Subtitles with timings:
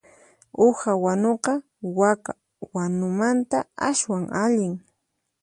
[0.67, 1.53] Uha wanuqa
[1.99, 2.31] waka
[2.73, 3.57] wanumanta
[3.89, 4.73] aswan allin.